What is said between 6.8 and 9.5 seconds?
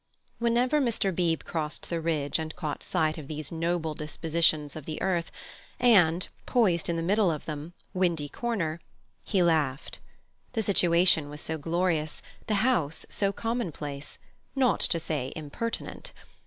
in the middle of them, Windy Corner,—he